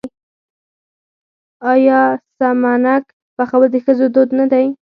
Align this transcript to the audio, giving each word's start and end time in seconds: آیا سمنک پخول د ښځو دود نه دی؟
آیا 1.71 1.99
سمنک 2.37 3.03
پخول 3.35 3.63
د 3.73 3.75
ښځو 3.85 4.05
دود 4.15 4.29
نه 4.39 4.45
دی؟ 4.51 4.65